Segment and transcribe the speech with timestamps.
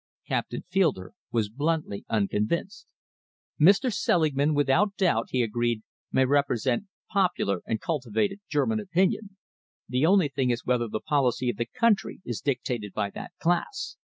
[0.27, 2.87] Captain Fielder was bluntly unconvinced.
[3.59, 3.93] "Mr.
[3.93, 9.37] Selingman, without doubt," he agreed, "may represent popular and cultivated German opinion.
[9.87, 13.95] The only thing is whether the policy of the country is dictated by that class.